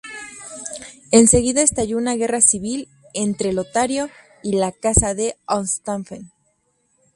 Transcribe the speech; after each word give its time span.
Enseguida 1.11 1.61
estalló 1.61 1.95
una 1.99 2.15
guerra 2.15 2.41
civil 2.41 2.87
entre 3.13 3.53
Lotario 3.53 4.09
y 4.41 4.53
la 4.53 4.71
casa 4.71 5.13
de 5.13 5.35
Hohenstaufen. 5.45 6.31